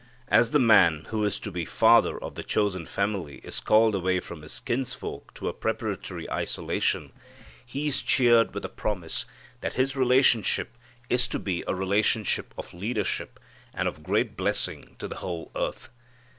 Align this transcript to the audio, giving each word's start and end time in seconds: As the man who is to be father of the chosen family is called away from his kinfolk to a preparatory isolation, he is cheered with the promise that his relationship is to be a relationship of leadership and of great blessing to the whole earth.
As 0.29 0.49
the 0.49 0.57
man 0.57 1.05
who 1.09 1.23
is 1.25 1.39
to 1.41 1.51
be 1.51 1.63
father 1.63 2.17
of 2.17 2.33
the 2.33 2.41
chosen 2.41 2.87
family 2.87 3.35
is 3.43 3.59
called 3.59 3.93
away 3.93 4.19
from 4.19 4.41
his 4.41 4.59
kinfolk 4.59 5.31
to 5.35 5.47
a 5.47 5.53
preparatory 5.53 6.27
isolation, 6.31 7.11
he 7.63 7.85
is 7.85 8.01
cheered 8.01 8.55
with 8.55 8.63
the 8.63 8.67
promise 8.69 9.27
that 9.59 9.73
his 9.73 9.95
relationship 9.95 10.75
is 11.07 11.27
to 11.27 11.37
be 11.37 11.63
a 11.67 11.75
relationship 11.75 12.51
of 12.57 12.73
leadership 12.73 13.39
and 13.75 13.87
of 13.87 14.01
great 14.01 14.35
blessing 14.35 14.95
to 14.97 15.07
the 15.07 15.17
whole 15.17 15.51
earth. 15.55 15.89